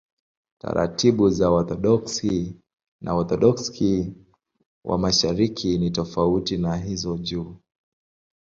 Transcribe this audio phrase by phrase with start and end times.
[0.61, 2.61] Taratibu za Waorthodoksi
[3.01, 4.13] na Waorthodoksi
[4.85, 7.55] wa Mashariki ni tofauti na hizo juu.